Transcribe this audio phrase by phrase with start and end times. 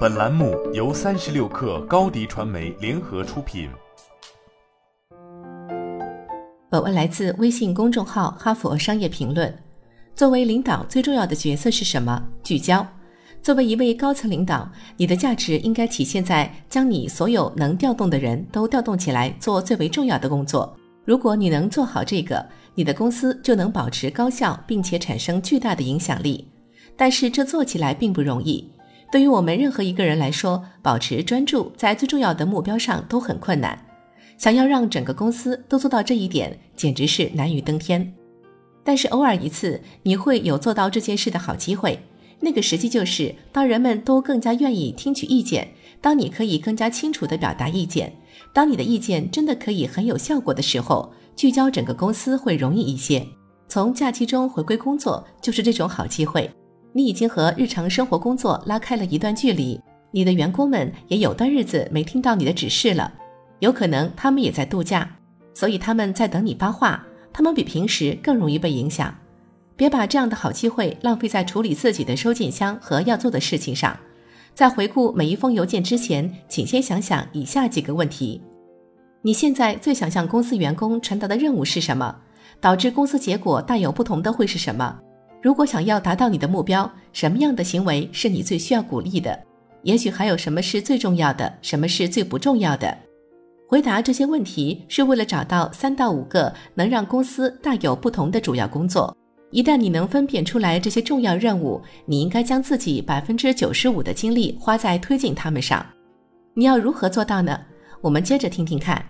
[0.00, 3.70] 本栏目由三十六氪高低传媒联合出品。
[6.68, 9.48] 本文来自微信公众号《哈佛商业评论》。
[10.14, 12.22] 作为领导，最重要的角色是什么？
[12.42, 12.86] 聚焦。
[13.42, 20.76] 作为一位高层领导，你的价值应该体现在将你所有能调动的人都调动起来，做最为重要的工作。
[21.06, 22.44] 如果你能做好这个，
[22.74, 26.46] 你的公司就能保持高效，并且产生巨大的影响力。
[26.96, 28.70] 但是这做起来并不容易。
[29.10, 33.78] 对于我们任何一个人来说，保持专注在最重要的目标上都很困难。
[34.38, 38.14] 想要让整个公司都做到这一点，简直是难于登天。
[38.82, 41.98] 但是偶尔一次，你会有做到这件事的好机会。
[42.40, 45.68] 那个时机就是当人们都更加愿意听取意见，
[46.00, 48.10] 当你可以更加清楚地表达意见，
[48.54, 53.26] 当你的意见真的可以很有效果的时候，聚焦整个公司会容易一些。
[53.68, 56.50] 从假期中回归工作就是这种好机会。
[56.92, 59.80] 你已经和日常生活工作拉开了一段距离，
[60.10, 63.12] 你的员工们也有段日子没听到你的指示了，
[63.60, 65.08] 有可能他们也在度假，
[65.54, 67.06] 所以他们在等你发话。
[67.32, 69.14] 他们比平时更容易被影响。
[69.76, 73.96] 别把这样的好机会浪费在处理自己的收件箱和要做的事情上。
[74.52, 78.42] 在回顾每一封邮件之前，请先想想以下几个问题：
[79.22, 82.14] 你现在最想向公司员工传达的任务是什么？
[82.60, 84.98] 导致公司结果大有不同的会是什么？
[85.42, 89.38] 如果想要达到你的目标，什么样的行为是你最需要鼓励的？
[89.82, 92.96] 也许还有什么是最重要的，什么是最不重要的？
[93.66, 99.16] 回答这些问题是为了找到三到五个能让公司大有不同的主要工作。
[99.50, 105.84] 一旦你能分辨出来这些重要任务，你应该将自己百分之九十五的精力花在推进他们上。
[106.54, 107.58] 你要如何做到呢？
[108.00, 109.04] 我们接着听听看。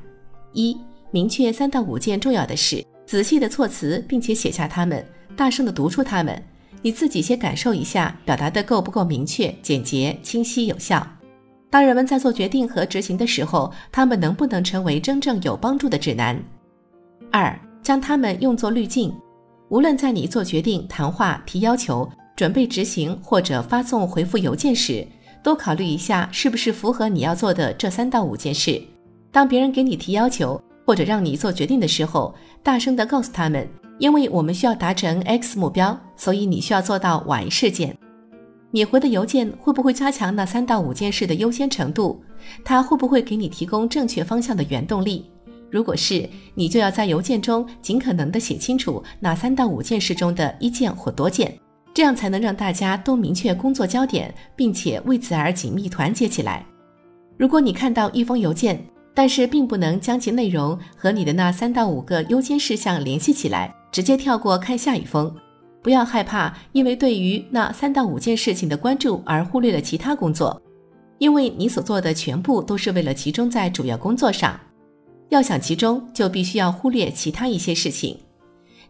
[0.53, 0.77] 一、
[1.11, 5.05] 明确三到五件重要的事，仔细的措辞，并且写下它们，
[5.41, 6.42] 大声的读出它们。
[6.83, 11.06] 你自己先感受一下，表达的够不够明确、简洁、清晰、有效。
[11.70, 16.38] 当人们在做决定和执行的时候，他们能不能成为真正有帮助的指南？
[17.32, 19.10] 二、将它们用作滤镜。
[19.70, 25.06] 无论在你做决定、谈话、提要求、准备执行或者发送回复邮件时，
[25.42, 28.78] 都考虑一下是不是符合你要做的这三到五件事。
[29.32, 33.66] 当别人给你提要求或者让你做决定的时候，大声地告诉他们
[34.00, 37.97] ：“因为我们需要达成 X 目标，所以你需要做到 Y 事件。”
[38.72, 42.22] 你回的邮件会不会加强那三到五件事的优先程度？
[42.65, 45.28] 它会不会给你提供正确方向的原动力？
[45.69, 51.53] 如果是，你就要在邮件中尽可能的写清楚哪三到五件事中的一件或多件，
[51.93, 56.65] 这样才能让大家都明确工作焦点，并且为此而紧密团结起来。
[57.37, 58.81] 如果你看到一封邮件，
[59.15, 65.34] 但是并不能将其内容和你的那三到五个优先事项联系起来，直接跳过看下一封，
[65.83, 70.61] 不要害怕，因为对于那三到五件事情的关注而忽略了其他工作，
[71.19, 74.59] 因为你所做的全部都是为了集中在主要工作上。
[75.28, 78.19] 要想集中，就必须要忽略其他一些事情。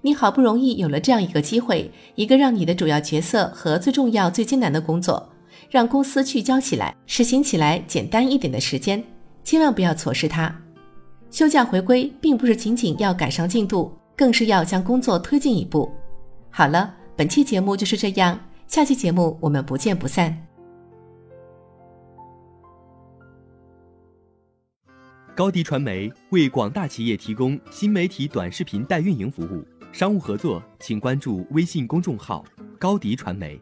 [0.01, 5.29] 你好不容易有了这样一个机会，一个让你的主要角色和最重要、最艰难的工作，
[5.69, 9.05] 让公司聚焦起来，实行起来简单一点的时间，
[9.45, 10.55] 千万不要错失它。
[11.31, 15.91] 休假回归并不是仅仅要赶上进度，更是要将工作推进一步。
[16.51, 20.47] 好了，本期节目就是这样，下期节目我们不见不散。
[25.35, 32.45] 高迪传媒为广大企业提供新媒体短视频代运营服务，商务合作请关注微信公众号
[32.79, 33.59] 高迪传媒。